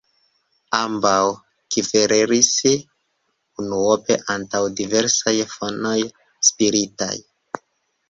Ambaŭ 0.77 1.19
kverelis, 1.75 2.49
unuope 3.65 4.19
antaŭ 4.39 4.65
diversaj 4.83 5.37
fonoj 5.55 5.97
spiritaj. 6.53 7.15